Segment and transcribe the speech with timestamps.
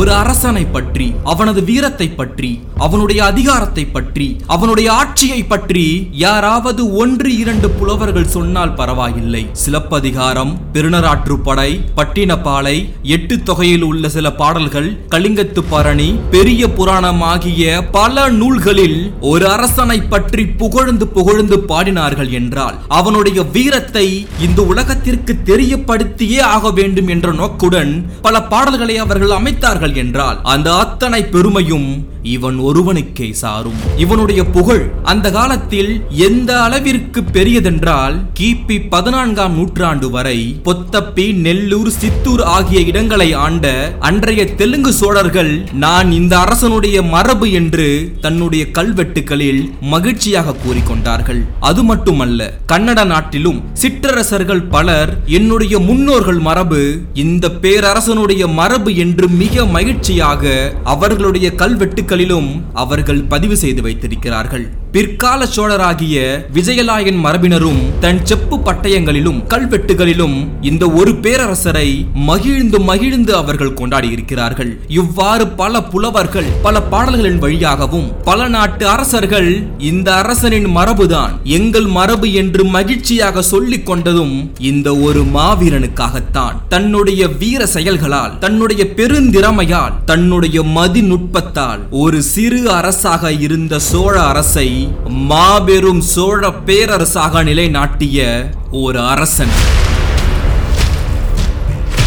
[0.00, 7.70] ஒரு அரசனை பற்றி அவனது வீரத்தை பற்றி அவனுடைய அதிகாரத்தை பற்றி அவனுடைய ஆட்சியை பற்றி யாராவது ஒன்று இரண்டு
[7.70, 9.46] புலவர்கள் சொன்னால் பரவாயில்லை.
[9.52, 19.12] சிலப்பதிகாரம் பெருநராற்றுப்படை பட்டினப்பாலை எட்டு தொகையில் உள்ள சில பாடல்கள் கலிங்கத்து பரணி பெரிய புராணம் ஆகிய பல நூல்களில்
[19.20, 24.06] ஒரு அரசனை பற்றி புகழ்ந்து புகழ்ந்து பாடினார்கள் என்றால் அவனுடைய வீரத்தை
[24.40, 32.08] இந்த உலகத்திற்கு தெரியப்படுத்தியே ஆக வேண்டும் என்ற நோக்குடன் பல பாடல்களை அவர்கள் அமைத்தார்கள் என்றால் அந்த அத்தனை பெருமையும்
[32.22, 33.76] இவன் ஒருவனுக்கே சாரும்.
[33.96, 42.80] இவனுடைய புகழ் அந்த காலத்தில் எந்த அளவிற்கு பெரியதென்றால் கிபி பதினான்காம் நூற்றாண்டு வரை பொத்தப்பி நெல்லூர் சித்தூர் ஆகிய
[42.80, 51.40] இடங்களை ஆண்ட அன்றைய தெலுங்கு சோழர்கள் நான் இந்த அரசனுடைய மரபு என்று தன்னுடைய கல்வெட்டுகளில் மகிழ்ச்சியாக கூறிக்கொண்டார்கள்.
[51.60, 60.72] அது மட்டுமல்ல கன்னட நாட்டிலும் சிற்றரசர்கள் பலர் என்னுடைய முன்னோர்கள் மரபு இந்த பேரரசனுடைய மரபு என்று மிக மகிழ்ச்சியாக
[60.84, 64.78] அவர்களுடைய கல்வெட்டுகளிலும் அவர்கள் பதிவு செய்து வைத்திருக்கிறார்கள்.
[64.92, 74.08] பிற்கால சோழராகிய விஜயலாயன் மரபினரும் தன் செப்பு பட்டயங்களிலும் கல்வெட்டுகளிலும் இந்த ஒரு பேரரசரை மகிழ்ந்து மகிழ்ந்து அவர்கள் கொண்டாடி
[74.08, 82.32] இருக்கிறார்கள் இவ்வாறு பல புலவர்கள் பல பாடல்களின் வழியாகவும் பல நாட்டு அரசர்கள் இந்த அரசனின் மரபுதான் எங்கள் மரபு
[82.32, 86.56] என்று மகிழ்ச்சியாக சொல்லிக் கொண்டதும் இந்த ஒரு மாவீரனுக்காகத்தான்.
[86.68, 89.68] தன்னுடைய வீர செயல்களால் தன்னுடைய பெருந்திறமையால்
[90.04, 99.78] தன்னுடைய மதிநுட்பத்தால் ஒரு சிறு அரசாக இருந்த சோழ அரசை மாபெரும் சோழ பேரரசாக நிலைநாட்டிய ஒரு அரசன்.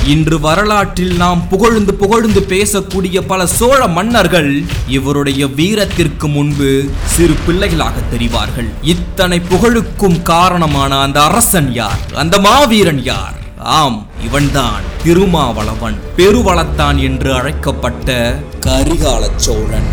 [0.05, 8.67] இன்று வரலாற்றில் நாம் புகழ்ந்து புகழ்ந்து பேசக்கூடிய பல சோழ மன்னர்கள் இவருடைய வீரத்திற்கு முன்பு சிறு பிள்ளைகளாக தெரிவார்கள்.
[8.81, 11.99] இத்தனை புகழுக்கும் காரணமான அந்த அரசன் யார்?
[12.15, 13.42] அந்த மாவீரன் யார்?
[13.63, 19.87] ஆம் இவன்தான் திருமாவளவன் பெருவளத்தான் என்று அழைக்கப்பட்ட கரிகால சோழன்.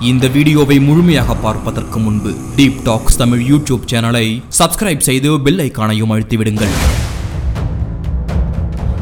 [0.00, 6.99] இந்த வீடியோவை முழுமையாக பார்ப்பதற்கு முன்பு டீப் டாக்ஸ் தமிழ் யூடியூப் சேனலை சப்ஸ்கிரைப் செய்து பெல் ஐக்கானையும் அழுத்திவிடுங்கள்.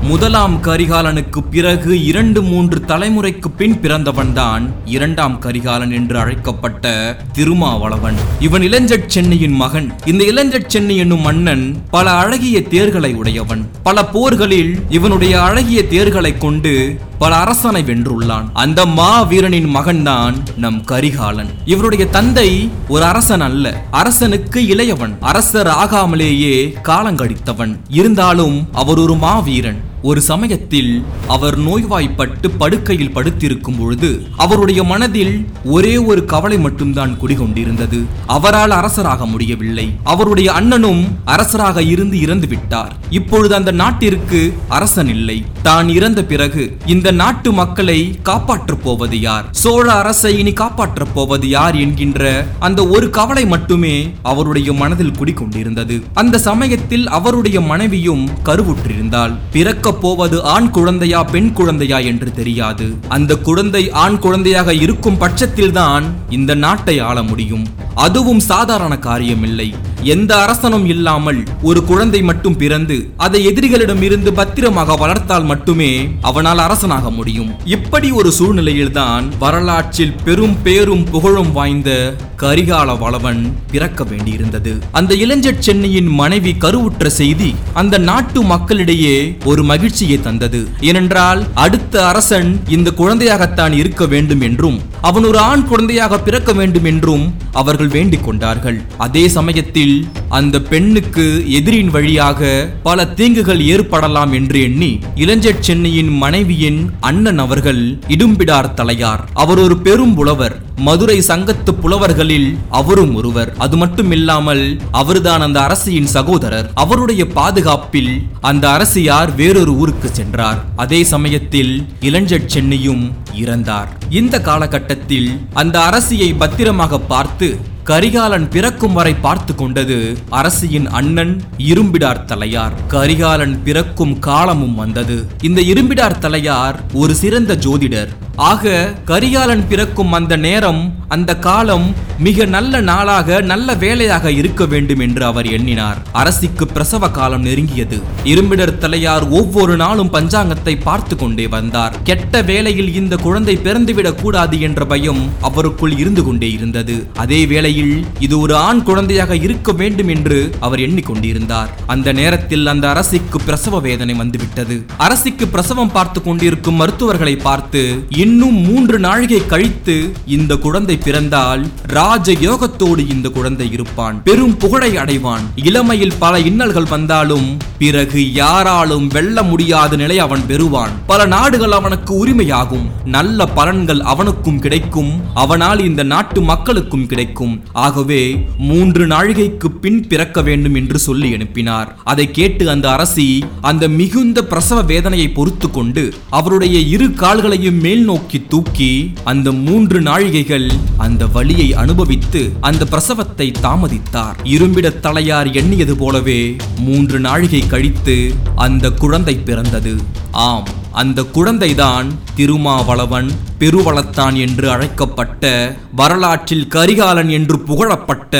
[0.09, 8.15] முதலாம் கரிகாலனுக்கு பிறகு இரண்டு மூன்று தலைமுறைக்கு பின் பிறந்தவன்தான் இரண்டாம் கரிகாலன் என்று அழைக்கப்பட்ட திருமாவளவன்.
[8.41, 9.93] இவன் இளஞ்சட் சென்னையின் மகன்.
[10.05, 13.71] இந்த இளஞ்சட் சென்னை என்னும் மன்னன் பல அழகிய தேர்களை உடையவன்.
[13.83, 18.45] பல போர்களில் இவனுடைய அழகிய தேர்களை கொண்டு பல அரசனை வென்றுள்ளான்.
[18.53, 21.51] அந்த மாவீரனின் மகன்தான் நம் கரிகாலன்.
[21.65, 25.19] இவருடைய தந்தை ஒரு அரசன் அல்ல அரசனுக்கு இளையவன்.
[25.21, 27.77] அரசர் ஆகாமலேயே காலங்கடித்தவன்.
[27.89, 29.87] இருந்தாலும் அவர் ஒரு மாவீரன்.
[30.03, 38.04] ஒரு சமயத்தில் அவர் நோய்வாய்ப்பட்டு படுக்கையில் படுத்திருக்கும் பொழுது அவருடைய மனதில் ஒரே ஒரு கவலை மட்டும்தான் குடிகொண்டிருந்தது.
[38.26, 39.92] அவரால் அரசராக முடியவில்லை.
[40.04, 42.97] அவருடைய அண்ணனும் அரசராக இருந்து இறந்து விட்டார்.
[43.10, 45.44] இப்பொழுது அந்த நாட்டிற்கு அரசன் இல்லை.
[45.62, 49.44] தான் இறந்த பிறகு இந்த நாட்டு மக்களை காப்பாற்றப் போவது யார்?
[49.50, 56.38] சோழ அரசை இனி காப்பாற்றப் போவது யார் என்கின்ற அந்த ஒரு கவலை மட்டுமே அவருடைய மனதில் குடிக்கொண்டிருந்தது அந்த
[56.38, 59.34] சமயத்தில் அவருடைய மனைவியும் கருவுற்றிருந்தாள்.
[59.50, 62.97] பிறக்க போவது ஆண் குழந்தையா பெண் குழந்தையா என்று தெரியாது.
[63.09, 67.66] அந்த குழந்தை ஆண் குழந்தையாக இருக்கும் பட்சத்தில்தான் இந்த நாட்டை ஆள முடியும்.
[67.94, 69.75] அதுவும் சாதாரண காரியமில்லை.
[70.03, 77.10] எந்த அரசனும் இல்லாமல் ஒரு குழந்தை மட்டும் பிறந்து அதை எதிரிகளிடம் இருந்து பத்திரமாக வளர்த்தால் மட்டுமே அவனால் அரசனாக
[77.10, 77.50] முடியும்.
[77.65, 84.78] இப்படி ஒரு சூழ்நிலையில்தான் வரலாற்றில் பெரும் பேரும் புகழும் வாய்ந்த கரிகால வளவன் பிறக்க வேண்டியிருந்தது.
[84.93, 90.69] அந்த இளைஞர் சென்னையின் மனைவி கருவுற்ற செய்தி அந்த நாட்டு மக்களிடையே ஒரு மகிழ்ச்சியை தந்தது.
[90.81, 97.34] ஏனென்றால் அடுத்த அரசன் இந்த குழந்தையாகத்தான் இருக்க வேண்டும் என்றும் அவன் ஒரு ஆண் குழந்தையாக பிறக்க வேண்டும் என்றும்
[97.53, 98.82] அவர்கள் வேண்டிக் கொண்டார்கள்.
[98.98, 107.38] அதே சமயத்தில் அந்த பெண்ணுக்கு எதிரின் வழியாக பல தீங்குகள் ஏற்படலாம் என்று எண்ணி இளஞ்சட் சென்னையின் மனைவியின் அண்ணன்
[107.38, 109.20] அவர்கள் இடும்பிடார் தலையார்.
[109.34, 110.66] அவர் ஒரு பெரும் புலவர்.
[110.76, 113.54] மதுரை சங்கத்து புலவர்களில் அவரும் ஒருவர்.
[113.59, 116.70] அது மட்டும் இல்லாமல் அவர்தான் அந்த அரசியின் சகோதரர்.
[116.75, 120.65] அவருடைய பாதுகாப்பில் அந்த அரசியார் வேறொரு ஊருக்கு சென்றார்.
[120.77, 123.89] அதே சமயத்தில் இளஞ்சட் சென்னையும் இறந்தார்.
[124.10, 127.47] இந்த காலகட்டம் காலகட்டத்தில் அந்த அரசியை பத்திரமாக பார்த்து
[127.85, 129.97] கரிகாலன் பிறக்கும் வரை பார்த்து கொண்டது
[130.31, 131.33] அரசியின் அண்ணன்
[131.71, 132.75] இரும்பிடார் தலையார்.
[132.89, 135.17] கரிகாலன் பிறக்கும் காலமும் வந்தது.
[135.43, 138.13] இந்த இரும்பிடார் தலையார் ஒரு சிறந்த ஜோதிடர்.
[138.37, 145.25] ஆக கரிகாலன் பிறக்கும் அந்த நேரம் அந்த காலம் மிக நல்ல நாளாக நல்ல வேலையாக இருக்க வேண்டும் என்று
[145.25, 145.99] அவர் எண்ணினார்.
[146.13, 148.01] அரசிக்கு பிரசவ காலம் நெருங்கியது.
[148.25, 151.97] இரும்பிடர் தலையார் ஒவ்வொரு நாளும் பஞ்சாங்கத்தை பார்த்து கொண்டே வந்தார்.
[152.05, 157.07] கெட்ட வேளையில் இந்த குழந்தை பிறந்துவிடக் கூடாது என்ற பயம் அவருக்குள் இருந்து கொண்டே இருந்தது.
[157.15, 161.69] அதே வேளையில் இது ஒரு ஆண் குழந்தையாக இருக்க வேண்டும் என்று அவர் எண்ணிக்கொண்டிருந்தார்.
[161.87, 164.84] அந்த நேரத்தில் அந்த அரசிக்கு பிரசவ வேதனை வந்துவிட்டது.
[164.97, 173.10] அரசிக்கு பிரசவம் பார்த்து கொண்டிருக்கும் மருத்துவர்களை பார்த்து இன்னும் மூன்று நாழிகை கழித்து இந்த குழந்தை பிறந்தால் ராஜ யோகத்தோடு
[173.10, 174.22] இந்த குழந்தை இருப்பான்.
[174.22, 175.41] பெரும் புகழை அடைவான்.
[175.65, 180.91] இளமையில் பல இன்னல்கள் வந்தாலும் பிறகு யாராலும் வெல்ல முடியாத நிலை அவன் பெறுவான்.
[181.06, 182.86] பல நாடுகள் அவனுக்கு உரிமையாகும்.
[183.04, 185.21] நல்ல பலன்கள் அவனுக்கும் கிடைக்கும்.
[185.34, 187.62] அவனால் இந்த நாட்டு மக்களுக்கும் கிடைக்கும்.
[187.72, 191.97] ஆகவே மூன்று நாழிகைக்கு பின் பிறக்க வேண்டும் என்று சொல்லி அனுப்பினார்.
[192.04, 198.42] அதை கேட்டு அந்த அரசி அந்த மிகுந்த பிரசவ வேதனையை பொறுத்து கொண்டு அவருடைய இரு கால்களையும் மேல் நோக்கி
[198.48, 204.37] தூக்கி அந்த மூன்று நாழிகைகள் அந்த வழியை அனுபவித்து அந்த பிரசவத்தை தாமதித்தார்.
[204.45, 209.97] இரும்பிட தலையார் எண்ணியது போலவே மூன்று நாழிகை கழித்து அந்த குழந்தை பிறந்தது.
[210.31, 218.35] ஆம் அந்த குழந்தைதான் திருமாவளவன் பெருவளத்தான் என்று அழைக்கப்பட்ட வரலாற்றில் கரிகாலன் என்று புகழப்பட்ட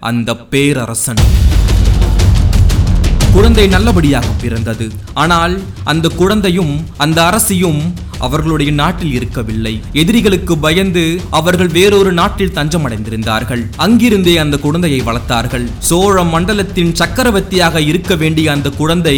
[0.00, 1.22] அந்த பேரரசன்.
[3.32, 4.92] குழந்தை நல்லபடியாக பிறந்தது.
[5.14, 7.94] ஆனால் அந்த குழந்தையும் அந்த அரசியும்
[8.26, 9.74] அவர்களுடைய நாட்டில் இருக்கவில்லை.
[10.02, 11.04] எதிரிகளுக்கு பயந்து
[11.40, 13.62] அவர்கள் வேறொரு நாட்டில் தஞ்சமடைந்திருந்தார்கள்.
[13.86, 15.66] அங்கிருந்தே அந்த குழந்தையை வளர்த்தார்கள்.
[15.88, 19.16] சோழ மண்டலத்தின் சக்கரவர்த்தியாக இருக்க வேண்டிய அந்த குழந்தை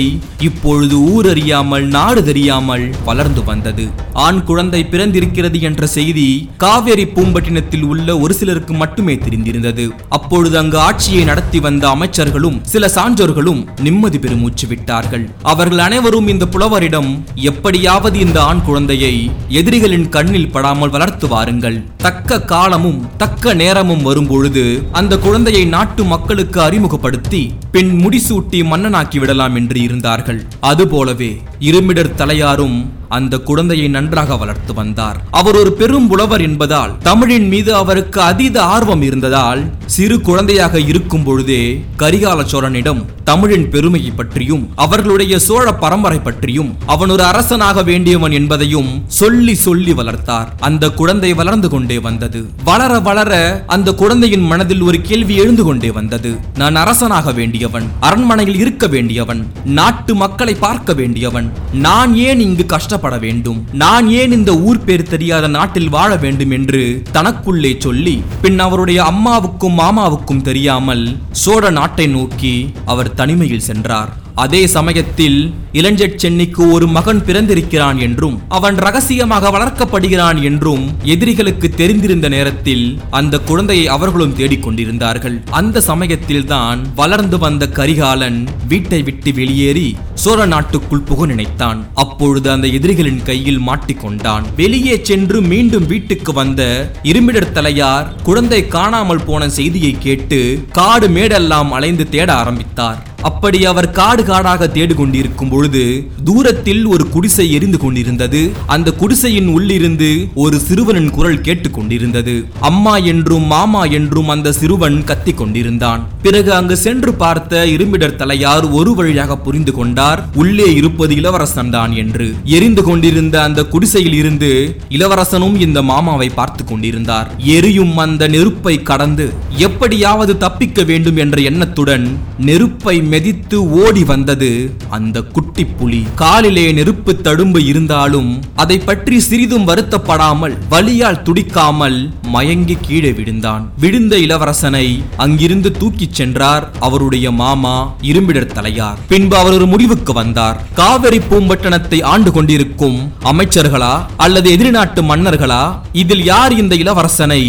[0.48, 3.86] இப்பொழுது ஊரறியாமல் நாடு தெரியாமல் வளர்ந்து வந்தது.
[4.26, 6.26] ஆண் குழந்தை பிறந்திருக்கிறது என்ற செய்தி
[6.64, 9.84] காவேரி பூம்பட்டினத்தில் உள்ள ஒரு சிலருக்கு மட்டுமே தெரிந்திருந்தது.
[10.16, 15.24] அப்பொழுது அங்கு ஆட்சியை நடத்தி வந்த அமைச்சர்களும் சில சான்றோர்களும் நிம்மதி பெருமூச்சு விட்டார்கள்.
[15.52, 17.10] அவர்கள் அனைவரும் இந்த புலவரிடம்
[17.50, 21.76] எப்படியாவது இந்த ஆண் குழந்தை குழந்தையை எதிரிகளின் கண்ணில் படாமல் வளர்த்து வாருங்கள்.
[21.96, 24.62] தக்க காலமும் தக்க நேரமும் வரும்பொழுது
[24.92, 27.42] அந்த குழந்தையை நாட்டு மக்களுக்கு அறிமுகப்படுத்தி
[27.74, 30.40] பின் முடிசூட்டி மன்னனாக்கி விடலாம் என்று இருந்தார்கள்.
[30.60, 32.78] அதுபோலவே இருமிடர் தலையாரும்
[33.08, 35.18] அந்த குழந்தையை நன்றாக வளர்த்து வந்தார்.
[35.30, 41.84] அவர் ஒரு பெரும் புலவர் என்பதால் தமிழின் மீது அவருக்கு அதீத ஆர்வம் இருந்ததால் சிறு குழந்தையாக இருக்கும் பொழுதே
[41.98, 49.54] கரிகால சோழனிடம் தமிழின் பெருமையை பற்றியும் அவர்களுடைய சோழ பரம்பரை பற்றியும் அவன் ஒரு அரசனாக வேண்டியவன் என்பதையும் சொல்லி
[49.54, 50.52] சொல்லி வளர்த்தார்.
[50.60, 52.40] அந்த குழந்தை வளர்ந்து கொண்டே வந்தது.
[52.64, 53.32] வளர வளர
[53.66, 56.38] அந்த குழந்தையின் மனதில் ஒரு கேள்வி எழுந்து கொண்டே வந்தது.
[56.54, 63.58] நான் அரசனாக வேண்டியவன் அரண்மனையில் இருக்க வேண்டியவன் நாட்டு மக்களை பார்க்க வேண்டியவன் நான் ஏன் இங்கு கஷ்டப்பட வேண்டும்.
[63.82, 66.82] நான் ஏன் இந்த ஊர் பேர் தெரியாத நாட்டில் வாழ வேண்டும் என்று
[67.16, 71.04] தனக்குள்ளே சொல்லி பின் அவருடைய அம்மாவுக்கும் மாமாவுக்கும் தெரியாமல்
[71.42, 72.54] சோழ நாட்டை நோக்கி
[72.92, 74.12] அவர் தனிமையில் சென்றார்.
[74.36, 83.00] அதே சமயத்தில் இளஞ்செட் சென்னிக்கு ஒரு மகன் பிறந்திருக்கிறான் என்றும் அவன் ரகசியமாக வளர்க்கப்படுகிறான் என்றும் எதிரிகளுக்கு தெரிந்திருந்த நேரத்தில்
[83.10, 88.38] அந்த குழந்தையை அவர்களும் தேடிக்கொண்டிருந்தார்கள் அந்த சமயத்தில் தான் வளர்ந்து வந்த கரிகாலன்
[88.68, 91.80] வீட்டை விட்டு வெளியேறி சோழ நாட்டுக்குள் புக நினைத்தான்.
[91.94, 96.62] அப்பொழுது அந்த எதிரிகளின் கையில் மாட்டிக்கொண்டான் வெளியே சென்று மீண்டும் வீட்டுக்கு வந்த
[97.02, 103.14] இருமிடர் தலையார் குழந்தை காணாமல் போன செய்தியை கேட்டு காடு மேடெல்லாம் அலைந்து தேட ஆரம்பித்தார்.
[103.22, 108.52] அப்படி அவர் காடு காடாக தேடு கொண்டிருக்கும் பொழுது தூரத்தில் ஒரு குடிசை எரிந்து கொண்டிருந்தது.
[108.66, 115.36] அந்த குடிசையின் உள்ளிருந்து ஒரு சிறுவனின் குரல் கேட்டுக் கொண்டிருந்தது அம்மா என்றும் மாமா என்றும் அந்த சிறுவன் கத்திக்
[115.36, 116.06] கொண்டிருந்தான்.
[116.22, 120.28] பிறகு அங்கு சென்று பார்த்த இரும்பிடர் தலையார் ஒரு வழியாக புரிந்து கொண்டார்.
[120.34, 122.34] உள்ளே இருப்பது இளவரசன் தான் என்று.
[122.44, 127.30] எரிந்து கொண்டிருந்த அந்த குடிசையில் இருந்து இளவரசனும் இந்த மாமாவை பார்த்து கொண்டிருந்தார்.
[127.38, 134.50] எரியும் அந்த நெருப்பை கடந்து எப்படியாவது தப்பிக்க வேண்டும் என்ற எண்ணத்துடன் நெருப்பை மெதித்து ஓடி வந்தது
[134.96, 136.00] அந்த குட்டி புலி.
[136.22, 138.30] காலிலே நெருப்பு தடும்பு இருந்தாலும்
[138.62, 141.98] அதை பற்றி சிறிதும் வருத்தப்படாமல் வலியால் துடிக்காமல்
[142.34, 143.64] மயங்கி கீழே விழுந்தான்.
[143.82, 144.86] விழுந்த இளவரசனை
[145.24, 147.76] அங்கிருந்து தூக்கிச் சென்றார் அவருடைய மாமா
[148.10, 148.98] இரும்பிடர் தலையார்.
[149.12, 150.60] பின்பு அவர் ஒரு முடிவுக்கு வந்தார்.
[150.80, 152.98] காவிரி பூம்பட்டணத்தை ஆண்டு கொண்டிருக்கும்
[153.32, 155.62] அமைச்சர்களா அல்லது எதிர்நாட்டு மன்னர்களா?
[156.02, 157.42] இதில் யார் இந்த இளவரசனை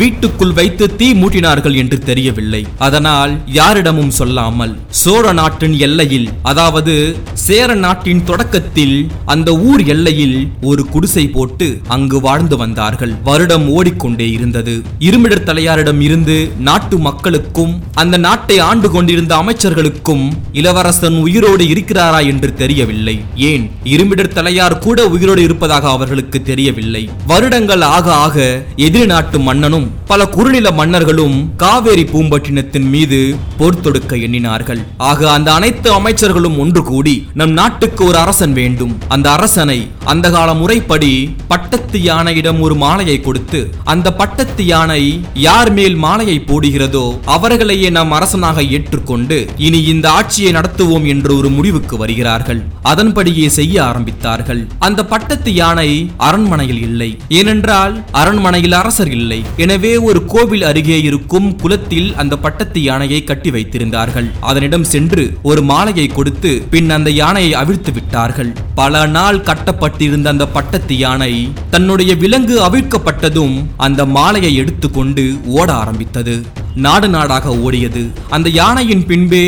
[0.00, 2.62] வீட்டுக்குள் வைத்து தீ மூட்டினார்கள் என்று தெரியவில்லை.
[2.86, 4.72] அதனால் யாரிடமும் சொல்லாமல்
[5.04, 12.56] சோழ நாட்டின் எல்லையில் அதாவது சேர நாட்டின் தொடக்கத்தில் அந்த ஊர் எல்லையில் ஒரு குடிசை போட்டு அங்கு வாழ்ந்து
[12.56, 13.14] வந்தார்கள்.
[13.24, 14.82] வருடம் ஓடிக்கொண்டே இருந்தது.
[14.98, 23.24] இருமிடர் தலையாரிடம் இருந்து நாட்டு மக்களுக்கும் அந்த நாட்டை ஆண்டு கொண்டிருந்த அமைச்சர்களுக்கும் இளவரசன் உயிரோடு இருக்கிறாரா என்று தெரியவில்லை.
[23.34, 23.70] ஏன்?
[23.84, 27.08] இருமிடர் தலையார் கூட உயிரோடு இருப்பதாக அவர்களுக்கு தெரியவில்லை.
[27.26, 34.92] வருடங்கள் ஆக ஆக எதிரி நாட்டு மன்னனும் பல குறுநில மன்னர்களும் காவேரி பூம்பட்டினத்தின் மீது போர் தொடுக்க எண்ணினார்கள்.
[34.98, 38.92] ஆக அந்த அனைத்து அமைச்சர்களும் ஒன்று கூடி நம் நாட்டுக்கு ஒரு அரசன் வேண்டும்.
[39.08, 39.78] அந்த அரசனை
[40.12, 41.12] அந்த கால முறைப்படி
[41.48, 43.60] பட்டத்து யானையிடம் ஒரு மாலையை கொடுத்து
[43.92, 45.02] அந்த பட்டத்து யானை
[45.46, 51.96] யார் மேல் மாலையை போடுகிறதோ அவர்களையே நாம் அரசனாக ஏற்றுக்கொண்டு இனி இந்த ஆட்சியை நடத்துவோம் என்று ஒரு முடிவுக்கு
[51.96, 52.62] வருகிறார்கள்.
[52.82, 54.62] அதன்படியே செய்ய ஆரம்பித்தார்கள்.
[54.78, 57.10] அந்த பட்டத்து யானை அரண்மனையில் இல்லை.
[57.28, 59.44] ஏனென்றால் அரண்மனையில் அரசர் இல்லை.
[59.56, 64.30] எனவே ஒரு கோவில் அருகே இருக்கும் குலத்தில் அந்த பட்டத்து யானையை கட்டி வைத்திருந்தார்கள்.
[64.40, 68.50] அதனிடம் சென்று ஒரு மாலையை கொடுத்து பின் அந்த யானையை அவிழ்த்து விட்டார்கள்.
[68.74, 71.32] பல நாள் கட்டப்பட்டிருந்த அந்த பட்டத்து யானை
[71.70, 76.36] தன்னுடைய விலங்கு அவிழ்க்கப்பட்டதும் அந்த மாலையை எடுத்துக்கொண்டு ஓட ஆரம்பித்தது.
[76.82, 78.00] நாடு நாடாக ஓடியது.
[78.34, 79.42] அந்த யானையின் பின்பே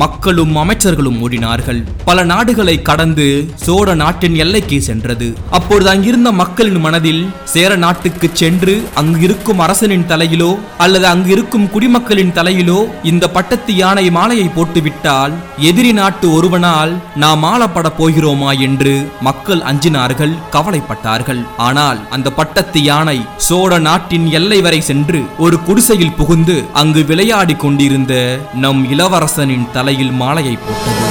[0.00, 1.80] மக்களும் அமைச்சர்களும் ஓடினார்கள்.
[2.04, 3.26] பல நாடுகளை கடந்து
[3.64, 5.28] சோழ நாட்டின் எல்லைக்கு சென்றது.
[5.58, 7.22] அப்பொழுது அங்கிருந்த மக்களின் மனதில்
[7.52, 10.50] சேர நாட்டுக்கு சென்று அங்கு இருக்கும் அரசனின் தலையிலோ
[10.84, 12.78] அல்லது அங்கு இருக்கும் குடிமக்களின் தலையிலோ
[13.10, 15.36] இந்த பட்டத்து யானை மாலையை போட்டுவிட்டால்
[15.70, 18.96] எதிரி நாட்டு ஒருவனால் நாம் ஆளப்பட போகிறோமா என்று
[19.28, 21.44] மக்கள் அஞ்சினார்கள் கவலைப்பட்டார்கள்.
[21.56, 28.38] ஆனால் அந்த பட்டத்து யானை சோழ நாட்டின் எல்லை வரை சென்று ஒரு குடிசையில் புகுந்து அங்கு விளையாடிக் கொண்டிருந்த
[28.54, 31.10] நம் இளவரசனின் தலையில் மாலையை போட்டது.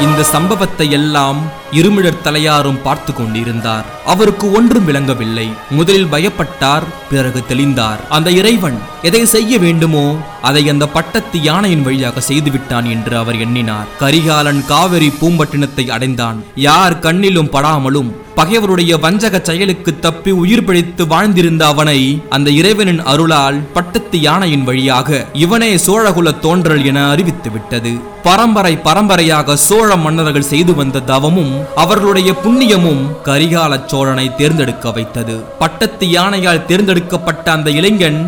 [0.00, 1.38] இந்த சம்பவத்தை எல்லாம்
[1.72, 3.84] இருமிழர் தலையாரும் பார்த்து கொண்டிருந்தார்.
[4.04, 5.52] அவருக்கு ஒன்றும் விளங்கவில்லை.
[5.70, 8.08] முதலில் பயப்பட்டார் பிறகு தெளிந்தார்.
[8.08, 13.88] அந்த இறைவன் எதை செய்ய வேண்டுமோ அதை அந்த பட்டத்து யானையின் வழியாக செய்துவிட்டான் என்று அவர் எண்ணினார்.
[13.98, 16.38] கரிகாலன் காவிரி பூம்பட்டினத்தை அடைந்தான்.
[16.54, 24.20] யார் கண்ணிலும் படாமலும் பகைவருடைய வஞ்சக செயலுக்கு தப்பி உயிர் பிழைத்து வாழ்ந்திருந்த அவனை அந்த இறைவனின் அருளால் பட்டத்து
[24.20, 27.92] யானையின் வழியாக இவனே சோழகுல தோன்றல் என அறிவித்து விட்டது.
[28.22, 35.36] பரம்பரை பரம்பரையாக சோழ மன்னர்கள் செய்து வந்த தவமும் அவர்களுடைய புண்ணியமும் கரிகால சோழனை தேர்ந்தெடுக்க வைத்தது.
[35.58, 38.20] பட்டத்து யானையால் தேர்ந்தெடுக்கப்பட்ட அந்த இளைஞன்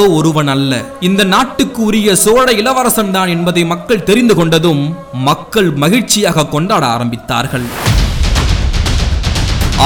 [0.00, 0.74] யாரோ ஒருவன் அல்ல.
[1.08, 4.82] இந்த நாட்டுக்கு உரிய சோழ இளவரசன் தான் என்பதை மக்கள் தெரிந்து கொண்டதும்
[5.28, 7.66] மக்கள் மகிழ்ச்சியாக கொண்டாட ஆரம்பித்தார்கள்.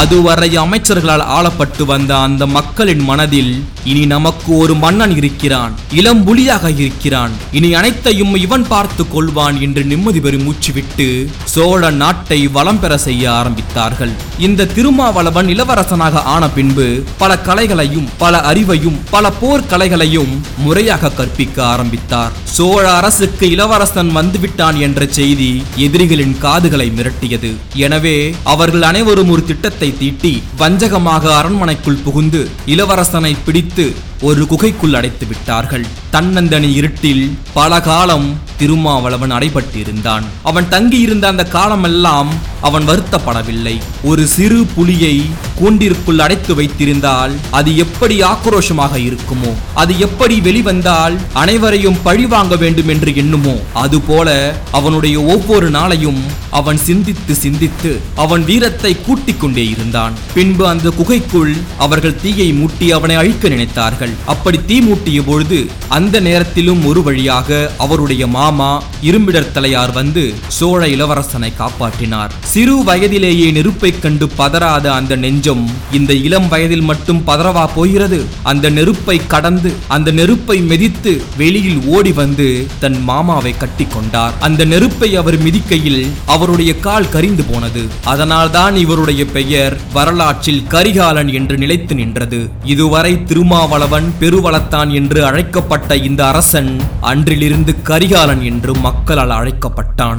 [0.00, 3.52] அதுவரை அமைச்சர்களால் ஆளப்பட்டு வந்த அந்த மக்களின் மனதில்
[3.90, 7.32] இனி நமக்கு ஒரு மன்னன் இருக்கிறான் இளம் புலியாக இருக்கிறான்.
[7.58, 11.06] இனி அனைத்தையும் இவன் பார்த்து கொள்வான் என்று நிம்மதி பெறும் மூச்சுவிட்டு
[11.54, 14.14] சோழ நாட்டை வளம் பெற செய்ய ஆரம்பித்தார்கள்.
[14.46, 16.86] இந்த திருமாவளவன் இளவரசனாக ஆன பின்பு
[17.22, 20.32] பல கலைகளையும் பல அறிவையும் பல போர் கலைகளையும்
[20.64, 22.34] முறையாக கற்பிக்க ஆரம்பித்தார்.
[22.56, 25.50] சோழ அரசுக்கு இளவரசன் வந்துவிட்டான் என்ற செய்தி
[25.86, 27.52] எதிரிகளின் காதுகளை மிரட்டியது.
[27.86, 28.16] எனவே
[28.54, 33.86] அவர்கள் அனைவரும் ஒரு திட்டத்தை தீட்டி வஞ்சகமாக அரண்மனைக்குள் புகுந்து இளவரசனை பிடித்து
[34.20, 35.86] ஒரு குகைக்குள் அடைத்து விட்டார்கள்.
[36.12, 40.22] தன்னந்தனி இருட்டில் பல காலம் திருமாவளவன் அடைபட்டிருந்தான்.
[40.42, 42.28] அவன் தங்கியிருந்த அந்த காலமெல்லாம்
[42.60, 43.80] அவன் வருத்தப்படவில்லை.
[44.02, 45.22] ஒரு சிறு புலியை
[45.58, 53.56] கூண்டிற்குள் அடைத்து வைத்திருந்தால் அது எப்படி ஆக்ரோஷமாக இருக்குமோ அது எப்படி வெளிவந்தால் அனைவரையும் பழிவாங்க வேண்டும் என்று எண்ணுமோ
[53.72, 60.14] அதுபோல அவனுடைய ஒவ்வொரு நாளையும் அவன் சிந்தித்து சிந்தித்து அவன் வீரத்தை கூட்டிக் கொண்டே இருந்தான்.
[60.34, 64.13] பின்பு அந்த குகைக்குள் அவர்கள் தீயை மூட்டி அவனை அழிக்க நினைத்தார்கள்.
[64.26, 71.52] அப்படி தீ மூட்டிய பொழுது அந்த நேரத்திலும் ஒரு வழியாக அவருடைய மாமா இரும்பிடர் தலையார் வந்து சோழ இளவரசனை
[71.58, 72.30] காப்பாற்றினார்.
[72.44, 78.24] சிறு வயதிலேயே நெருப்பை கண்டு பதறாத அந்த நெஞ்சம் இந்த இளம் வயதில் மட்டும் பதறவா போகிறது?
[78.42, 84.32] அந்த நெருப்பை கடந்து அந்த நெருப்பை மெதித்து வெளியில் ஓடி வந்து தன் மாமாவை கட்டி கொண்டார்.
[84.40, 87.82] அந்த நெருப்பை அவர் மிதிக்கையில் அவருடைய கால் கரிந்து போனது.
[88.04, 92.50] அதனால்தான் இவருடைய பெயர் வரலாற்றில் கரிகாலன் என்று நிலைத்து நின்றது.
[92.64, 100.18] இதுவரை திருமாவளவன் பெருவளத்தான் என்று அழைக்கப்பட்ட இந்த அரசன் அன்றிலிருந்து கரிகாலன் என்று மக்களால் அழைக்கப்பட்டான்.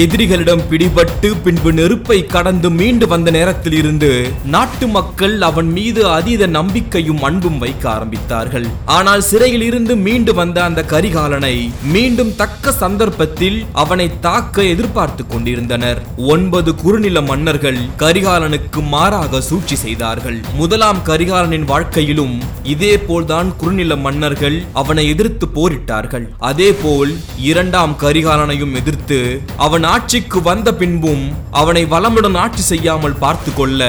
[0.00, 4.08] எதிரிகளிடம் பிடிபட்டு பின்பு நெருப்பை கடந்து மீண்டு வந்த நேரத்தில் இருந்து
[4.54, 8.66] நாட்டு மக்கள் அவன் மீது அதீத நம்பிக்கையும் அன்பும் வைக்க ஆரம்பித்தார்கள்.
[8.96, 11.52] ஆனால் சிறையில் இருந்து மீண்டு வந்த அந்த கரிகாலனை
[11.94, 16.00] மீண்டும் தக்க சந்தர்ப்பத்தில் அவனை தாக்க எதிர்பார்த்து கொண்டிருந்தனர்.
[16.34, 20.40] ஒன்பது குறுநில மன்னர்கள் கரிகாலனுக்கு மாறாக சூழ்ச்சி செய்தார்கள்.
[20.62, 22.34] முதலாம் கரிகாலனின் வாழ்க்கையிலும்
[22.76, 26.26] இதே போல்தான் குறுநில மன்னர்கள் அவனை எதிர்த்து போரிட்டார்கள்.
[26.38, 27.14] அதே போல்
[27.50, 29.20] இரண்டாம் கரிகாலனையும் எதிர்த்து
[29.56, 31.24] அவன் ஆட்சிக்கு வந்த பின்பும்
[31.60, 33.80] அவனை வளமுடன் ஆட்சி செய்யாமல் பார்த்து கொள்ள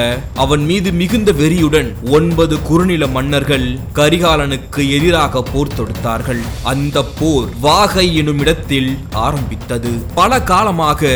[0.44, 3.66] அவன் மீது மிகுந்த வெறியுடன் ஒன்பது குறுநில மன்னர்கள்
[3.98, 6.42] கரிகாலனுக்கு எதிராக போர் தொடுத்தார்கள்.
[6.72, 8.90] அந்த போர் வாகை எனும் இடத்தில்
[9.26, 9.92] ஆரம்பித்தது.
[10.20, 11.12] பல காலமாக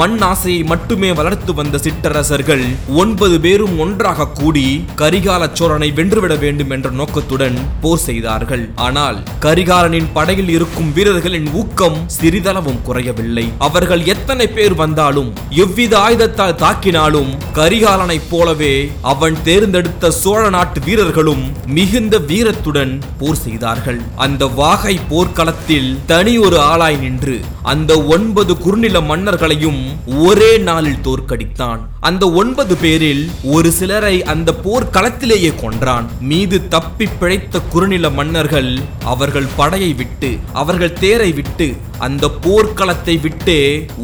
[0.00, 2.64] மண் ஆசையை மட்டுமே வளர்த்து வந்த சிற்றரசர்கள்
[3.02, 4.66] ஒன்பது பேரும் ஒன்றாக கூடி
[5.02, 8.64] கரிகால சோழனை வென்றுவிட வேண்டும் என்ற நோக்கத்துடன் போர் செய்தார்கள்.
[8.74, 13.46] ஆனால் கரிகாலனின் படையில் இருக்கும் வீரர்களின் ஊக்கம் சிறிதளவும் குறையவில்லை.
[13.58, 15.30] அவர்கள் எத்தனை எத்தனை பேர் வந்தாலும்
[15.62, 18.74] எவ்வித ஆயுதத்தால் தாக்கினாலும் கரிகாலனைப் போலவே
[19.12, 24.00] அவன் தேர்ந்தெடுத்த சோழ நாட்டு வீரர்களும் மிகுந்த வீரத்துடன் போர் செய்தார்கள்.
[24.16, 29.82] அந்த வாகை போர்க்களத்தில் தனி ஒரு ஆளாய் நின்று அந்த ஒன்பது குறுநில மன்னர்களையும்
[30.28, 31.82] ஒரே நாளில் தோற்கடித்தான்.
[32.00, 36.06] அந்த ஒன்பது பேரில் ஒரு சிலரை அந்த போர்க்களத்திலேயே கொன்றான்.
[36.20, 38.72] மீது தப்பி பிழைத்த குறுநில மன்னர்கள்
[39.04, 41.68] அவர்கள் படையை விட்டு அவர்கள் தேரை விட்டு
[42.06, 43.54] அந்த போர்க்களத்தை விட்டு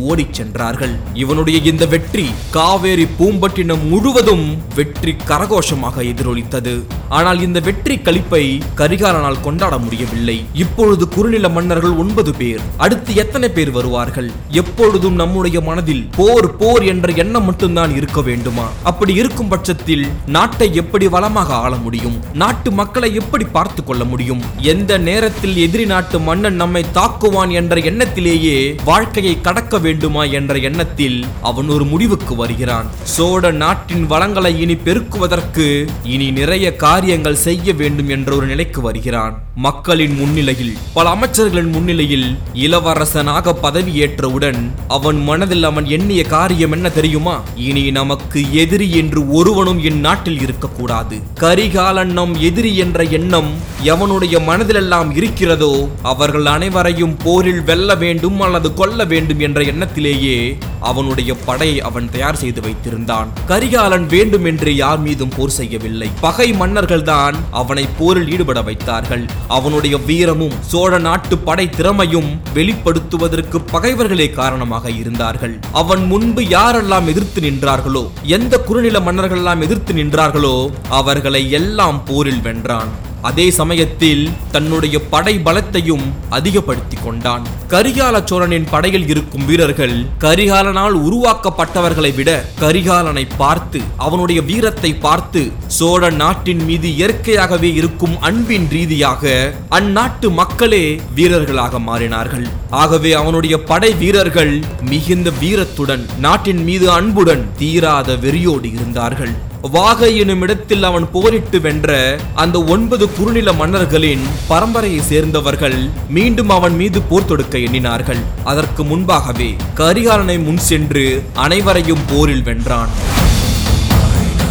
[0.09, 0.93] ஓடிச் சென்றார்கள்.
[1.23, 2.27] இவனுடைய இந்த வெற்றி
[2.57, 4.45] காவேரி பூம்பட்டினம் முழுவதும்
[4.79, 6.75] வெற்றி கரகோஷமாக எதிரொலித்தது.
[7.17, 8.43] ஆனால் இந்த வெற்றி கழிப்பை
[8.81, 10.37] கரிகாலனால் கொண்டாட முடியவில்லை.
[10.65, 14.29] இப்பொழுது குறுநில மன்னர்கள் ஒன்பது பேர் அடுத்து எத்தனை பேர் வருவார்கள்?
[14.63, 18.69] எப்பொழுதும் நம்முடைய மனதில் போர் போர் என்ற எண்ணம் மட்டும்தான் இருக்க வேண்டுமா?
[18.93, 22.17] அப்படி இருக்கும் பட்சத்தில் நாட்டை எப்படி வளமாக ஆள முடியும்?
[22.45, 24.45] நாட்டு மக்களை எப்படி பார்த்து கொள்ள முடியும்?
[24.75, 31.19] எந்த நேரத்தில் எதிரி நாட்டு மன்னன் நம்மை தாக்குவான் என்ற எண்ணத்திலேயே வாழ்க்கையை கடக்க வேண்டுமா என்ற எண்ணத்தில்
[31.49, 32.89] அவன் ஒரு முடிவுக்கு வருகிறான்.
[33.15, 35.67] சோழ நாட்டின் வளங்களை இனி பெருக்குவதற்கு
[36.15, 39.37] இனி நிறைய காரியங்கள் செய்ய வேண்டும் என்ற ஒரு நிலைக்கு வருகிறான்.
[39.67, 42.29] மக்களின் முன்னிலையில் பல அமைச்சர்களின் முன்னிலையில்
[42.65, 44.61] இளவரசனாக பதவியேற்றவுடன்
[44.97, 47.37] அவன் மனதில் அவன் எண்ணிய காரியம் என்ன தெரியுமா?
[47.69, 51.19] இனி நமக்கு எதிரி என்று ஒருவனும் என் நாட்டில் இருக்கக்கூடாது.
[51.45, 53.51] கரிகாலன் நம் எதிரி என்ற எண்ணம்
[53.93, 55.73] எவனுடைய மனதிலெல்லாம் இருக்கிறதோ
[56.13, 62.61] அவர்கள் அனைவரையும் போரில் வெல்ல வேண்டும் அல்லது கொல்ல வேண்டும் என்ற எண்ணத்திலேயே அவனுடைய படையை அவன் தயார் செய்து
[62.61, 63.29] வைத்திருந்தான்.
[63.47, 66.09] கரிகாலன் வேண்டும் என்று யார் மீதும் போர் செய்யவில்லை.
[66.21, 69.25] பகை மன்னர்கள் தான் அவனை போரில் ஈடுபட வைத்தார்கள்.
[69.49, 75.59] அவனுடைய வீரமும் சோழ நாட்டு படை திறமையும் வெளிப்படுத்துவதற்கு பகைவர்களே காரணமாக இருந்தார்கள்.
[75.73, 80.57] அவன் முன்பு யாரெல்லாம் எதிர்த்து நின்றார்களோ எந்த குறுநில மன்னர்கள் எல்லாம் எதிர்த்து நின்றார்களோ
[80.89, 83.07] அவர்களை எல்லாம் போரில் வென்றான்.
[83.23, 87.45] அதே சமயத்தில் தன்னுடைய படை பலத்தையும் அதிகப்படுத்தி கொண்டான்.
[87.69, 96.65] கரிகால சோழனின் படையில் இருக்கும் வீரர்கள் கரிகாலனால் உருவாக்கப்பட்டவர்களை விட கரிகாலனை பார்த்து அவனுடைய வீரத்தை பார்த்து சோழ நாட்டின்
[96.65, 102.47] மீது இயற்கையாகவே இருக்கும் அன்பின் ரீதியாக அந்நாட்டு மக்களே வீரர்களாக மாறினார்கள்.
[102.71, 109.48] ஆகவே அவனுடைய படை வீரர்கள் மிகுந்த வீரத்துடன் நாட்டின் மீது அன்புடன் தீராத வெறியோடு இருந்தார்கள்.
[109.63, 117.03] வாகை எனும் இடத்தில் அவன் போரிட்டு வென்ற அந்த ஒன்பது குறுநில மன்னர்களின் பரம்பரையை சேர்ந்தவர்கள் மீண்டும் அவன் மீது
[117.03, 118.19] போர் தொடுக்க எண்ணினார்கள்.
[118.45, 122.89] அதற்கு முன்பாகவே கரிகாலனை முன் சென்று அனைவரையும் போரில் வென்றான்.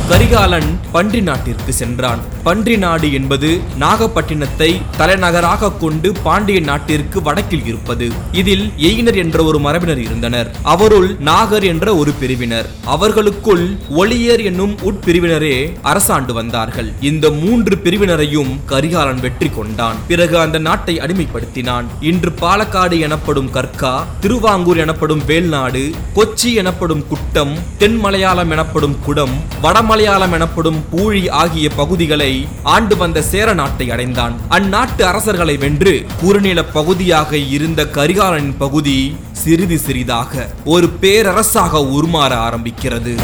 [0.09, 2.19] கரிகாலன் பன்றி நாட்டிற்கு சென்றான்.
[2.47, 3.49] பன்றி நாடு என்பது
[3.81, 4.67] நாகப்பட்டினத்தை
[4.99, 8.07] தலைநகராக கொண்டு பாண்டிய நாட்டிற்கு வடக்கில் இருப்பது.
[8.41, 10.49] இதில் எயினர் என்ற ஒரு மரபினர் இருந்தனர்.
[10.73, 12.67] அவருள் நாகர் என்ற ஒரு பிரிவினர்.
[12.93, 13.63] அவர்களுக்குள்
[14.01, 15.55] ஒளியர் என்னும் உட்பிரிவினரே
[15.91, 16.89] அரசாண்டு வந்தார்கள்.
[17.10, 19.99] இந்த மூன்று பிரிவினரையும் கரிகாலன் வெற்றி கொண்டான்.
[20.12, 21.89] பிறகு அந்த நாட்டை அடிமைப்படுத்தினான்.
[22.12, 23.93] இன்று பாலக்காடு எனப்படும் கற்கா
[24.25, 25.83] திருவாங்கூர் எனப்படும் வேல்நாடு
[26.19, 32.31] கொச்சி எனப்படும் குட்டம் தென் மலையாளம் எனப்படும் குடம் வடமலையாளம் எனப்படும் பூழி ஆகிய பகுதிகளை
[32.63, 34.36] ஆண்டு வந்த சேர நாட்டை அடைந்தான்.
[34.50, 38.97] அந்நாட்டு அரசர்களை வென்று குறுநில பகுதியாக இருந்த கரிகாலனின் பகுதி
[39.43, 43.15] சிறிது சிறிதாக ஒரு பேரரசாக உருமாற ஆரம்பிக்கிறது.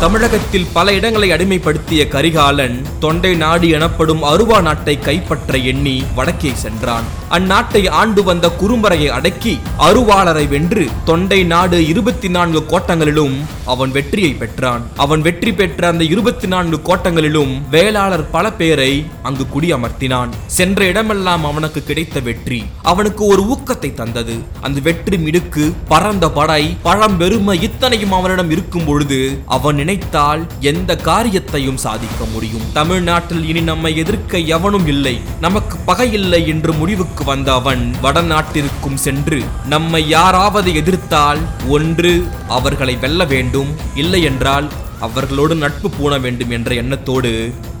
[0.00, 7.06] தமிழகத்தில் பல இடங்களை அடிமைப்படுத்திய கரிகாலன் தொண்டை நாடு எனப்படும் அருவா நாட்டை கைப்பற்ற எண்ணி வடக்கே சென்றான்.
[7.30, 14.82] அந்நாட்டை ஆண்டு வந்த குறும்பரையை அடக்கி அருவாளரை வென்று தொண்டை நாடு இருபத்தி நான்கு கோட்டங்களிலும் அவன் வெற்றியை பெற்றான்.
[14.96, 20.28] அவன் வெற்றி பெற்ற அந்த இருபத்தி நான்கு கோட்டங்களிலும் வேளாளர் பல பேரை அங்கு குடியமர்த்தினான்.
[20.46, 22.64] சென்ற இடமெல்லாம் அவனுக்கு கிடைத்த வெற்றி.
[22.82, 24.36] அவனுக்கு ஒரு ஊக்கத்தை தந்தது.
[24.60, 32.24] அந்த வெற்றி மிடுக்கு பரந்த படை பழம்பெருமை இத்தனையும் அவனிடம் இருக்கும் பொழுது அவன் நினைத்தால் எந்த காரியத்தையும் சாதிக்க
[32.24, 32.64] முடியும்.
[32.72, 35.12] தமிழ்நாட்டில் இனி நம்மை எதிர்க்க எவனும் இல்லை.
[35.40, 42.12] நமக்கு பகை இல்லை என்று முடிவுக்கு வந்த அவன் வடநாட்டிற்கும் சென்று நம்மை யாராவது எதிர்த்தால் ஒன்று
[42.48, 44.68] அவர்களை வெல்ல வேண்டும் இல்லை என்றால்
[45.00, 47.32] அவர்களோடு நட்பு பூண வேண்டும் என்ற எண்ணத்தோடு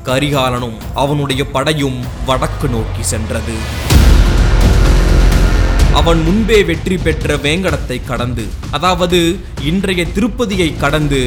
[0.04, 3.58] கரிகாலனும் அவனுடைய படையும் வடக்கு நோக்கி சென்றது.
[5.98, 9.18] அவன் முன்பே வெற்றி பெற்ற வேங்கடத்தை கடந்து அதாவது
[9.62, 11.20] இன்றைய திருப்பதியை கடந்து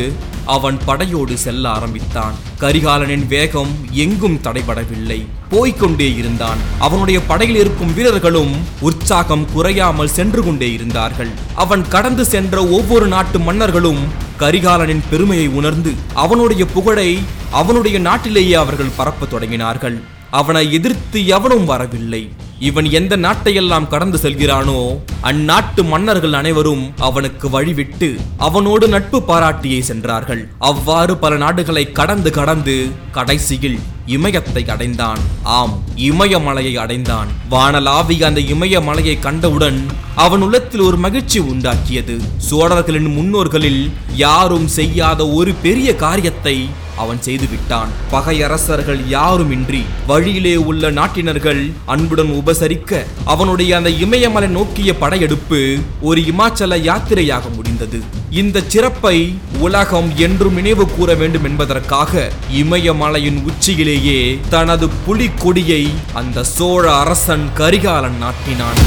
[0.55, 2.35] அவன் படையோடு செல்ல ஆரம்பித்தான்.
[2.59, 3.71] கரிகாலனின் வேகம்
[4.03, 5.17] எங்கும் தடைபடவில்லை.
[5.49, 6.57] போய்க்கொண்டே இருந்தான்.
[6.79, 11.31] அவனுடைய படையில் இருக்கும் வீரர்களும் உற்சாகம் குறையாமல் சென்று கொண்டே இருந்தார்கள்.
[11.55, 14.01] அவன் கடந்து சென்ற ஒவ்வொரு நாட்டு மன்னர்களும்
[14.39, 17.09] கரிகாலனின் பெருமையை உணர்ந்து அவனுடைய புகழை
[17.51, 19.97] அவனுடைய நாட்டிலேயே அவர்கள் பரப்பத் தொடங்கினார்கள்.
[20.31, 22.23] அவனை எதிர்த்து எவனும் வரவில்லை.
[22.59, 24.79] இவன் எந்த நாட்டையெல்லாம் கடந்து செல்கிறானோ
[25.27, 30.47] அந்நாட்டு மன்னர்கள் அனைவரும் அவனுக்கு வழிவிட்டு அவனோடு நட்பு பாராட்டியே சென்றார்கள்.
[30.59, 35.19] அவ்வாறு பல நாடுகளை கடந்து கடந்து கடைசியில் இமயத்தை அடைந்தான்.
[35.43, 37.27] ஆம் இமயமலையை அடைந்தான்.
[37.51, 39.79] வானலாவிய அந்த இமயமலையை கண்டவுடன்
[40.15, 42.15] அவன் உள்ளத்தில் ஒரு மகிழ்ச்சி உண்டாக்கியது.
[42.37, 43.83] சோழர்களின் முன்னோர்களில்
[44.15, 47.91] யாரும் செய்யாத ஒரு பெரிய காரியத்தை அவன் செய்துவிட்டான்.
[48.11, 57.55] பகையரசர்கள் யாருமின்றி வழியிலே உள்ள நாட்டினர்கள் அன்புடன் உபசரிக்க அவனுடைய அந்த இமயமலை நோக்கிய படையெடுப்பு ஒரு இமாச்சல யாத்திரையாக
[57.55, 57.99] முடிந்தது.
[58.29, 67.45] இந்த சிறப்பை உலகம் என்றும் நினைவு கூற வேண்டும் என்பதற்காக இமயமலையின் உச்சியிலேயே தனது புலிக்கொடியை அந்த சோழ அரசன்
[67.53, 68.81] கரிகாலன் நாட்டினான்.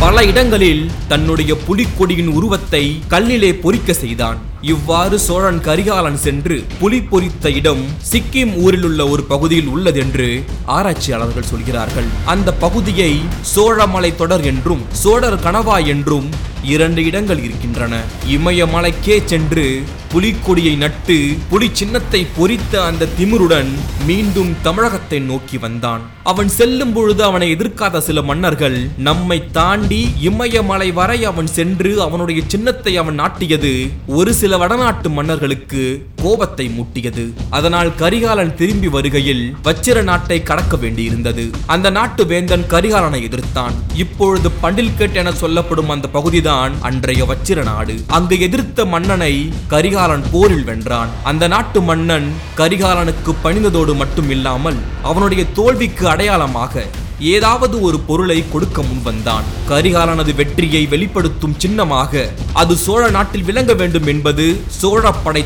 [0.00, 4.47] பல இடங்களில் தன்னுடைய புலிக்கொடியின் உருவத்தை கல்லிலே பொறிக்க செய்தான்.
[4.62, 12.04] இவ்வாறு சோழன் கரிகாலன் சென்று புலி பொறித்த இடம் சிக்கிம் ஊரில் உள்ள ஒரு பகுதியில் உள்ளதென்று ஆராய்ச்சியாளர்கள் சொல்கிறார்கள்.
[12.24, 13.20] அந்த பகுதியை
[13.56, 16.28] சோழமலை தொடர் என்றும் சோழர் கணவாய் என்றும்
[16.62, 18.00] இரண்டு இடங்கள் இருக்கின்றன.
[18.26, 23.70] இமயமலைக்கே சென்று புலிக்கொடியை நட்டு புலி சின்னத்தை பொறித்த அந்த திமிருடன்
[24.06, 26.00] மீண்டும் தமிழகத்தை நோக்கி வந்தான்.
[26.22, 32.96] அவன் செல்லும் பொழுது அவனை எதிர்க்காத சில மன்னர்கள் நம்மை தாண்டி இமயமலை வரை அவன் சென்று அவனுடைய சின்னத்தை
[32.96, 37.32] அவன் நாட்டியது ஒரு சில வடநாட்டு மன்னர்களுக்கு கோபத்தை மூட்டியது.
[37.50, 41.50] அதனால் கரிகாலன் திரும்பி வருகையில் வச்சிர நாட்டை கடக்க வேண்டியிருந்தது.
[41.66, 43.72] அந்த நாட்டு வேந்தன் கரிகாலனை எதிர்த்தான்.
[43.94, 46.08] இப்பொழுது பண்டில்கேட் என சொல்லப்படும் அந்த
[46.48, 47.94] இதுதான் அன்றைய வச்சிர நாடு.
[48.16, 49.32] அங்கு எதிர்த்த மன்னனை
[49.72, 51.10] கரிகாலன் போரில் வென்றான்.
[51.30, 52.28] அந்த நாட்டு மன்னன்
[52.60, 56.84] கரிகாலனுக்கு பணிந்ததோடு மட்டும் இல்லாமல் அவனுடைய தோல்விக்கு அடையாளமாக
[57.20, 59.46] ஏதாவது ஒரு பொருளை கொடுக்க முன்வந்தான்.
[59.68, 65.44] கரிகாலனது வெற்றியை வெளிப்படுத்தும் சின்னமாக அது சோழ நாட்டில் விளங்க வேண்டும் என்பது சோழ படை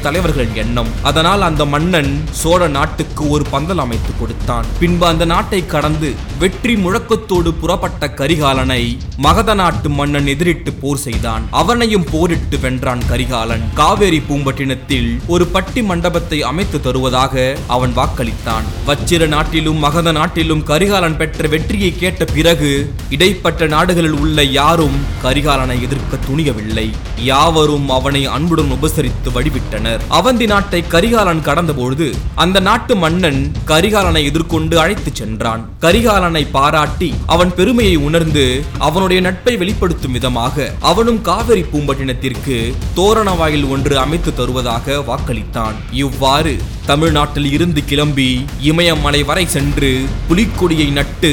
[0.55, 0.89] எண்ணம்.
[1.03, 4.67] அதனால் அந்த மன்னன் சோழ நாட்டுக்கு ஒரு பந்தல் அமைத்து கொடுத்தான்.
[4.79, 11.43] பின்பு அந்த நாட்டை கடந்து வெற்றி முழக்கத்தோடு புறப்பட்ட கரிகாலனை மகத நாட்டு மன்னன் எதிரிட்டு போர் செய்தான்.
[11.51, 13.65] அவனையும் போரிட்டு வென்றான் கரிகாலன்.
[13.75, 18.69] காவேரி பூம்பட்டினத்தில் ஒரு பட்டி மண்டபத்தை அமைத்து தருவதாக அவன் வாக்களித்தான்.
[18.87, 22.71] வச்சிர நாட்டிலும் மகத நாட்டிலும் கரிகாலன் பெற்ற வெற்றியை கேட்ட பிறகு
[23.15, 26.85] இடைப்பட்ட நாடுகளில் உள்ள யாரும் கரிகாலனை எதிர்க்க துணியவில்லை.
[27.31, 30.03] யாவரும் அவனை அன்புடன் உபசரித்து வழிவிட்டனர்.
[30.19, 35.65] அவந்தி நாட்டை கரிகாலன் கடந்தபொழுது அந்த நாட்டு மன்னன் கரிகாலனை எதிர்கொண்டு அழைத்துச் சென்றான்.
[35.81, 38.47] கரிகாலனை பாராட்டி அவன் பெருமையை உணர்ந்து
[38.79, 42.59] அவனுடைய நட்பை வெளிப்படுத்தும் விதமாக அவனும் காவிரி பூம்பட்டினத்திற்கு
[42.95, 45.77] தோரண வாயில் ஒன்று அமைத்து தருவதாக வாக்களித்தான்.
[46.05, 46.55] இவ்வாறு
[46.87, 48.31] தமிழ்நாட்டில் இருந்து கிளம்பி
[48.71, 49.91] இமயமலை வரை சென்று
[50.29, 51.31] புலிக்கொடியை நட்டு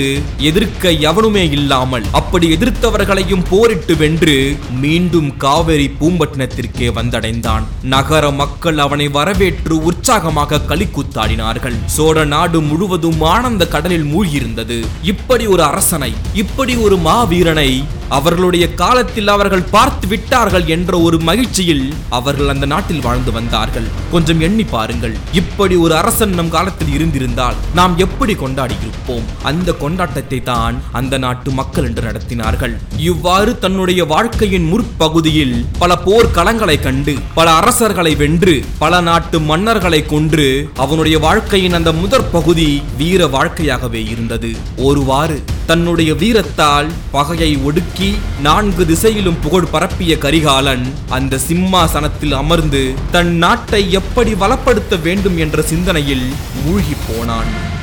[0.49, 4.35] எதிர்க்க எவனுமே இல்லாமல் அப்படி எதிர்த்தவர்களையும் போரிட்டு வென்று
[4.83, 7.65] மீண்டும் காவேரி பூம்பட்டினத்திற்கே வந்தடைந்தான்.
[7.93, 14.79] நகர மக்கள் அவனை வரவேற்று உற்சாகமாக களிக்கூத்தாடினார்கள் சோழ நாடு முழுவதும் ஆனந்த கடலில் மூழ்கியிருந்தது.
[15.03, 17.69] இப்படி ஒரு அரசனை இப்படி ஒரு மாவீரனை
[18.17, 21.83] அவர்களுடைய காலத்தில் அவர்கள் பார்த்து விட்டார்கள் என்ற ஒரு மகிழ்ச்சியில்
[22.17, 23.87] அவர்கள் அந்த நாட்டில் வாழ்ந்து வந்தார்கள்.
[24.11, 25.15] கொஞ்சம் எண்ணி பாருங்கள்.
[25.41, 31.51] இப்படி ஒரு அரசன் நம் காலத்தில் இருந்திருந்தால் நாம் எப்படி கொண்டாடி இருப்போம் அந்த கொண்டாட்டத்தை தான் அந்த நாட்டு
[31.51, 32.73] மக்கள் என்று நடத்தினார்கள்.
[33.11, 40.49] இவ்வாறு தன்னுடைய வாழ்க்கையின் முற்பகுதியில் பல போர்க்களங்களை கண்டு பல அரசர்களை வென்று பல நாட்டு மன்னர்களை கொன்று
[40.85, 44.51] அவனுடைய வாழ்க்கையின் அந்த முதற் பகுதி வீர வாழ்க்கையாகவே இருந்தது.
[44.89, 47.98] ஒருவாறு தன்னுடைய வீரத்தால் பகையை ஒடுக்கி
[48.41, 56.33] நான்கு திசையிலும் புகழ் பரப்பிய கரிகாலன் அந்த சிம்மாசனத்தில் அமர்ந்து தன் நாட்டை எப்படி வளப்படுத்த வேண்டும் என்ற சிந்தனையில்
[56.63, 57.77] மூழ்கி போனான்.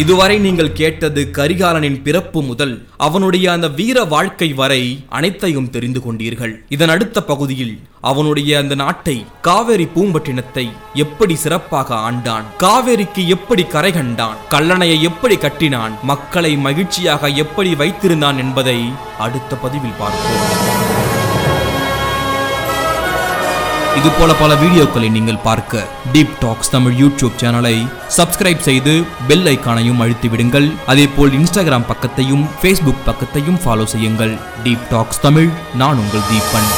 [0.00, 2.74] இதுவரை நீங்கள் கேட்டது கரிகாலனின் பிறப்பு முதல்
[3.06, 4.82] அவனுடைய அந்த வீர வாழ்க்கை வரை
[5.18, 6.54] அனைத்தையும் தெரிந்து கொண்டீர்கள்.
[6.68, 7.74] இதன் அடுத்த பகுதியில்
[8.10, 10.66] அவனுடைய அந்த நாட்டை காவேரி பூம்பட்டினத்தை
[11.04, 18.78] எப்படி சிறப்பாக ஆண்டான் காவேரிக்கு எப்படி கரை கண்டான் கல்லணையை எப்படி கட்டினான் மக்களை மகிழ்ச்சியாக எப்படி வைத்திருந்தான் என்பதை
[19.26, 20.97] அடுத்த பதிவில் பார்ப்போம்.
[23.98, 25.84] இது போல பல வீடியோக்களை நீங்கள் பார்க்க
[26.14, 27.74] டீப் டாக்ஸ் தமிழ் யூடியூப் சேனலை
[28.16, 28.94] சப்ஸ்கிரைப் செய்து
[29.28, 34.36] பெல் ஐக்கானையும் அழுத்தி விடுங்கள் அதேபோல் இன்ஸ்டாகிராம் பக்கத்தையும் ஃபேஸ்புக் பக்கத்தையும் ஃபாலோ செய்யுங்கள்.
[34.66, 35.50] டீப் டாக்ஸ் தமிழ்
[35.82, 36.70] நான் உங்கள் தீபன்.